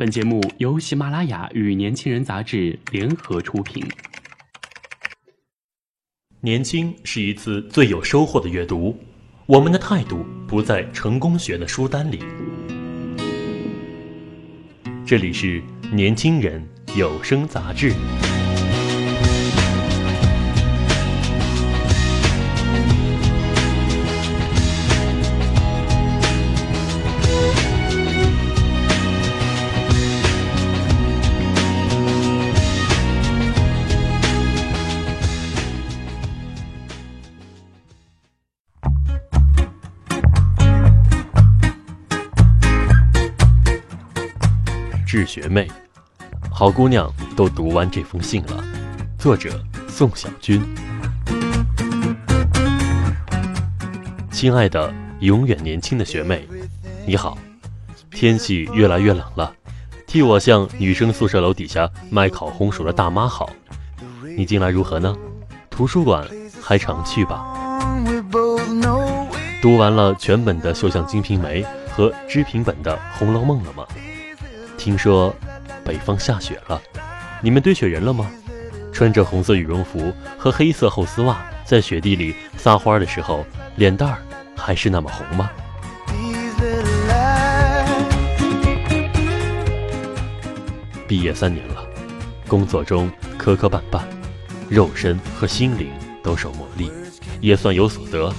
[0.00, 3.86] 本节目由喜马拉雅与年轻人杂志联合出品。
[6.40, 8.98] 年轻是一次最有收获的阅读，
[9.44, 12.20] 我们的态度不在成功学的书单里。
[15.04, 17.92] 这里是年轻人有声杂志。
[45.12, 45.68] 致学妹，
[46.52, 48.64] 好姑娘都读完这封信了。
[49.18, 50.62] 作者：宋小军。
[54.30, 56.46] 亲爱的，永远年轻的学妹，
[57.04, 57.36] 你好。
[58.12, 59.52] 天气越来越冷了，
[60.06, 63.50] 替我向女生宿舍楼底下卖烤红薯的大妈好。
[64.36, 65.16] 你近来如何呢？
[65.70, 66.24] 图书馆
[66.62, 67.44] 还常去吧？
[69.60, 73.84] 读完了全本的《绣像金瓶梅》和知评本的《红楼梦》了吗？
[74.80, 75.36] 听说
[75.84, 76.80] 北方下雪了，
[77.42, 78.30] 你们堆雪人了吗？
[78.90, 81.36] 穿着红色羽绒服和黑色厚丝袜，
[81.66, 83.44] 在雪地里撒欢的时候，
[83.76, 84.22] 脸蛋儿
[84.56, 85.50] 还是那么红吗？
[91.06, 91.84] 毕业三年了，
[92.48, 94.00] 工作中磕磕绊绊，
[94.70, 95.90] 肉身和心灵
[96.22, 96.90] 都受磨砺，
[97.42, 98.32] 也算有所得。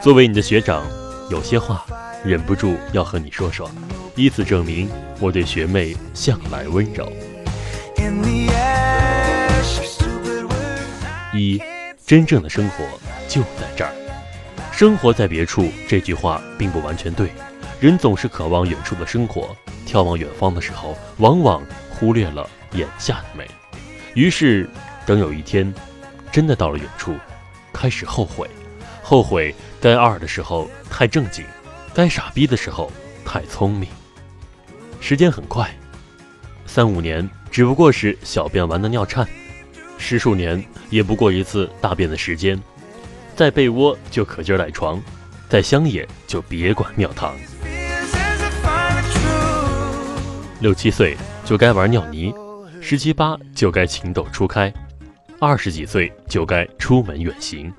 [0.00, 0.86] 作为你的学长，
[1.28, 1.84] 有些话
[2.24, 3.68] 忍不住要和你说说。
[4.14, 7.10] 以此证明我对学妹向来温柔。
[11.34, 11.60] 一，
[12.06, 12.84] 真正的生活
[13.26, 13.92] 就在这儿。
[14.70, 17.30] 生活在别处这句话并不完全对。
[17.80, 23.48] 人总是渴望远处的生活，眺望远方的时候，往往忽略了眼下的美。
[24.14, 24.68] 于是，
[25.06, 25.72] 等有一天，
[26.30, 27.14] 真的到了远处，
[27.72, 28.48] 开始后悔，
[29.02, 31.44] 后悔该二的时候太正经，
[31.94, 32.92] 该傻逼的时候
[33.24, 33.88] 太聪明。
[35.02, 35.68] 时间很快，
[36.64, 39.26] 三五年只不过是小便完的尿颤，
[39.98, 42.58] 十数年也不过一次大便的时间。
[43.34, 45.02] 在被窝就可劲儿赖床，
[45.48, 47.34] 在乡野就别管庙堂。
[50.60, 52.32] 六七岁就该玩尿泥，
[52.80, 54.72] 十七八就该情窦初开，
[55.40, 57.72] 二十几岁就该出门远行，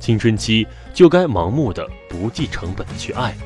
[0.00, 3.36] 青春期就该盲目的不计成本的去爱，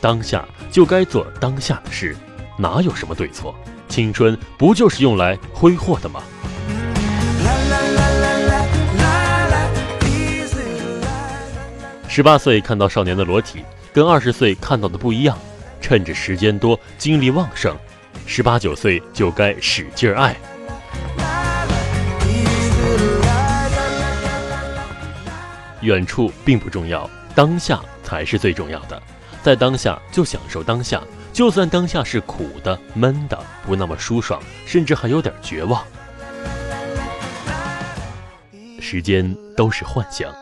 [0.00, 2.16] 当下就该做当下的事。
[2.58, 3.54] 哪有什么对错？
[3.88, 6.20] 青春不就是用来挥霍的吗？
[12.08, 15.38] 十八岁看到少年的裸体，跟二十岁看到的不一样。
[15.80, 17.76] 趁着时间多、精力旺盛，
[18.26, 20.36] 十八九岁就该使劲爱。
[25.80, 29.00] 远处并不重要，当下才是最重要的。
[29.40, 31.00] 在当下就享受当下。
[31.38, 35.86] 就算当下是苦的、闷的，不那么舒爽，甚至还有点绝望。
[38.80, 40.34] 时间都是幻想，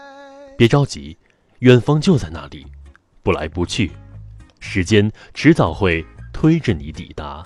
[0.56, 1.14] 别着急，
[1.58, 2.66] 远方就在那里，
[3.22, 3.92] 不来不去，
[4.58, 6.02] 时间迟早会
[6.32, 7.44] 推着你抵达。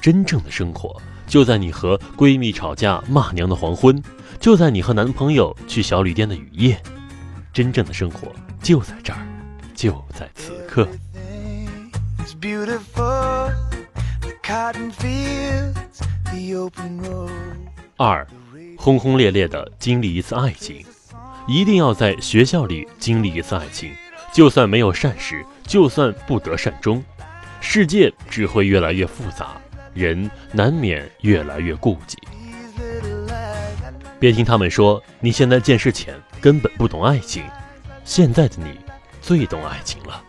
[0.00, 4.00] 真正的生活就在你和闺蜜吵架骂娘的黄昏，
[4.38, 6.80] 就在你和男朋友去小旅店的雨夜。
[7.52, 8.32] 真正的生活
[8.62, 9.18] 就在这儿，
[9.74, 10.86] 就在此刻。
[17.96, 18.26] 二，
[18.76, 20.84] 轰轰烈烈的经历一次爱情，
[21.48, 23.92] 一定要在学校里经历一次爱情。
[24.32, 27.02] 就算没有善始，就算不得善终，
[27.60, 29.56] 世界只会越来越复杂，
[29.92, 32.16] 人难免越来越顾忌。
[34.20, 37.42] 别听他们说你现在见识浅，根本不懂爱情。
[38.04, 38.78] 现在的你，
[39.20, 40.22] 最懂爱情了。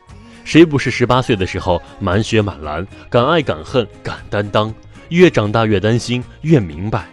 [0.49, 4.73] 谁不是十八岁的时候满血满蓝，敢爱敢恨敢担当？
[5.09, 7.05] 越长大越担心，越明白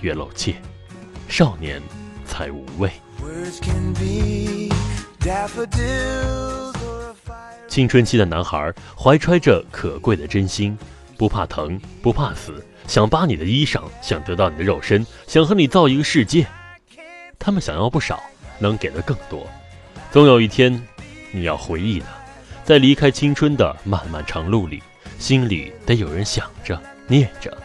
[0.00, 0.54] 越露怯。
[1.28, 1.82] 少年
[2.24, 2.90] 才无畏。
[7.68, 10.74] 青春期的男孩怀揣着可贵的真心，
[11.18, 16.46] 不怕疼，不怕死，想扒你的衣裳，想得到你的肉身，想和你造一个世界。
[17.38, 18.18] 他们想要不少，
[18.58, 19.46] 能给的更多。
[20.10, 20.82] 总有一天，
[21.32, 22.06] 你要回忆的。
[22.68, 24.82] 在离开青春的漫漫长路里，
[25.18, 27.56] 心里得有人想着、念着。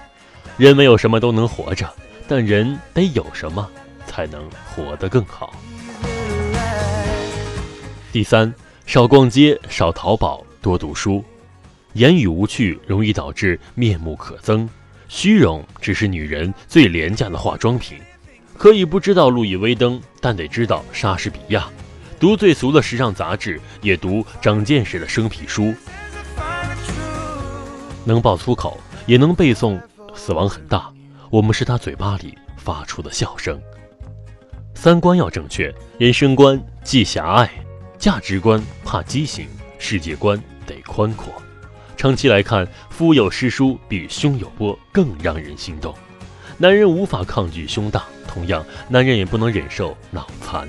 [0.55, 1.94] 人没有什么都能活着，
[2.25, 3.69] 但人得有什么
[4.07, 5.53] 才能活得更好。
[8.13, 8.53] 第三，
[8.85, 11.21] 少逛街，少淘宝，多读书。
[11.91, 14.65] 言语无趣容易导致面目可憎，
[15.09, 17.97] 虚荣只是女人最廉价的化妆品。
[18.57, 21.67] 可以不知道路易威登，但得知道莎士比亚。
[22.23, 25.75] 读最俗的时尚杂志，也读长见识的生僻书。
[28.05, 29.77] 能爆粗口，也能背诵
[30.15, 30.89] “死亡很大”，
[31.29, 33.61] 我们是他嘴巴里发出的笑声。
[34.73, 37.51] 三观要正确，人生观既狭隘，
[37.99, 39.45] 价值观怕畸形，
[39.77, 41.27] 世界观得宽阔。
[41.97, 45.93] 长期来看，腹有诗书比胸有波更让人心动。
[46.57, 50.65] 男人无法抗拒胸大，同样，男人也不能忍受脑残。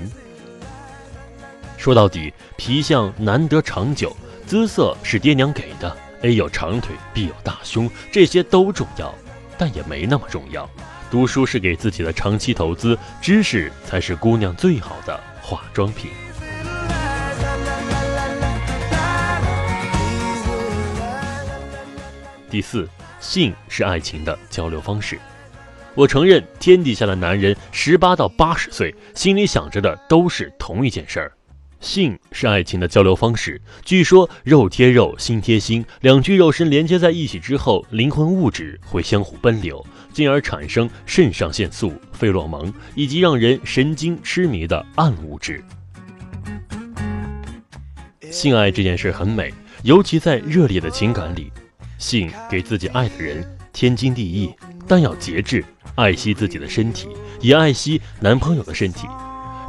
[1.85, 4.11] 说到底，皮相难得长久，
[4.47, 5.95] 姿色是爹娘给的。
[6.23, 9.13] A 有长腿，B 有大胸，这些都重要，
[9.55, 10.67] 但也没那么重要。
[11.11, 16.09] 读书是给自己的长期投资，知识才是姑娘最好的化妆品。
[22.49, 22.89] 第四，
[23.19, 25.19] 性是爱情的交流方式。
[25.93, 31.31] 我承认，天底下的男人十八到八十岁，心里想着的都是同一件事儿。
[31.79, 33.61] 性是爱情的交流方式。
[33.83, 45.63] 据说肉贴肉，心贴心，两具肉身连接在一起之后，灵魂物质会相互奔流，进而产生肾上腺素、费洛蒙以及让人神经痴迷的暗物质。
[48.31, 51.51] 性爱这件事很美，尤其在热烈的情感里，
[51.97, 54.51] 性给自己爱的人天经地义，
[54.87, 55.63] 但要节制，
[55.95, 57.07] 爱惜自己的身体，
[57.39, 59.07] 也爱惜男朋友的身体。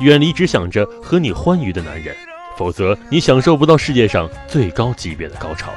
[0.01, 2.15] 远离只想着和你欢愉的男人，
[2.59, 5.73] 否则你享受不到世界上最高级别的高潮。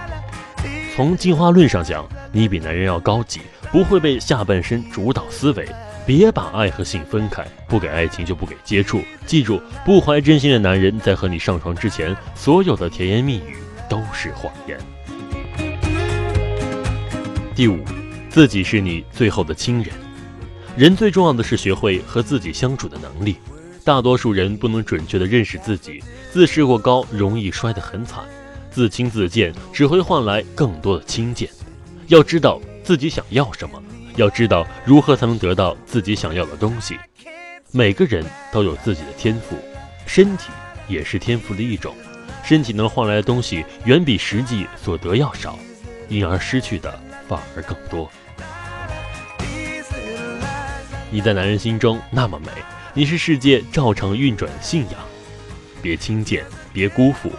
[0.95, 3.39] 从进化论上讲，你比男人要高级，
[3.71, 5.65] 不会被下半身主导思维。
[6.05, 9.01] 别把爱和性分开，不给爱情就不给接触。
[9.25, 13.55] 记住，不怀真心的男人在和你上床之前，所有的甜言蜜语
[13.87, 14.77] 都是谎言。
[17.55, 17.77] 第五，
[18.29, 19.93] 自己是你最后的亲人。
[20.75, 23.37] 人最重要的是学会和自己相处的能力。
[23.83, 28.23] 大多数人不能准确地认识自己，自视过高容易摔得很惨，
[28.69, 31.49] 自轻自贱只会换来更多的轻贱。
[32.07, 33.81] 要知道自己想要什么，
[34.15, 36.97] 要知道如何才能得到自己想要的东西。
[37.71, 39.55] 每个人都有自己的天赋，
[40.05, 40.49] 身体
[40.87, 41.95] 也是天赋的一种，
[42.43, 45.57] 身体能换来的东西远比实际所得要少，
[46.09, 48.09] 因而失去的反而更多。
[51.11, 52.47] 你在男人心中那么美。
[52.95, 54.93] 你是世界照常运转的信仰，
[55.79, 56.43] 别轻贱，
[56.73, 57.31] 别辜负。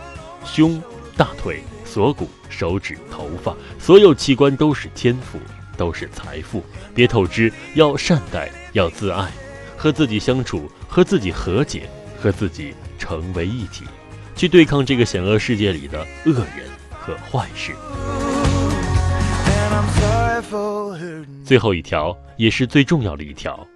[0.44, 0.80] 胸、
[1.16, 5.40] 大腿、锁骨、手指、头发，所有器官都是天赋，
[5.76, 6.64] 都是财富。
[6.94, 9.28] 别透支，要善待，要自爱，
[9.76, 13.84] 和自己相处，和自己和解，和自己成为一体，
[14.36, 17.72] 去对抗这个险恶世界里的恶人和坏事。
[21.44, 23.66] 最后一条，也是最重要的一条。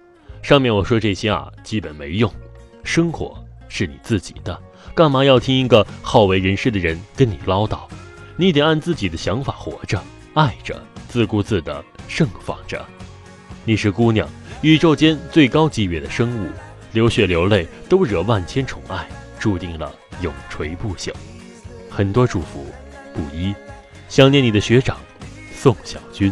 [0.45, 2.31] 上面我说这些啊，基本没用。
[2.83, 3.35] 生活
[3.67, 4.55] 是你自己的，
[4.93, 7.79] 干嘛要听一个好为人师的人跟你唠叨？
[8.35, 9.99] 你得按自己的想法活着，
[10.35, 12.85] 爱着，自顾自的盛放着。
[13.63, 14.29] 你是姑娘，
[14.61, 16.51] 宇宙间最高级别的生物，
[16.91, 19.09] 流血流泪都惹万千宠爱，
[19.39, 21.11] 注定了永垂不朽。
[21.89, 22.67] 很多祝福，
[23.15, 23.51] 不一。
[24.07, 24.95] 想念你的学长，
[25.55, 26.31] 宋小军。